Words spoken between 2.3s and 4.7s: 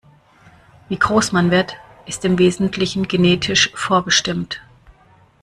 Wesentlichen genetisch vorbestimmt.